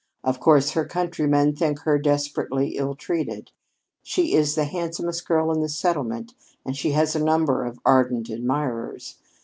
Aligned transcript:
Of 0.23 0.39
course 0.39 0.71
her 0.71 0.83
countrymen 0.83 1.55
think 1.55 1.81
her 1.81 1.99
desperately 1.99 2.69
ill 2.75 2.95
treated. 2.95 3.51
She 4.01 4.33
is 4.33 4.55
the 4.55 4.63
handsomest 4.63 5.27
girl 5.27 5.51
in 5.51 5.61
the 5.61 5.69
settlement, 5.69 6.33
and 6.65 6.75
she 6.75 6.93
has 6.93 7.15
a 7.15 7.23
number 7.23 7.63
of 7.63 7.79
ardent 7.85 8.27
admirers. 8.27 9.19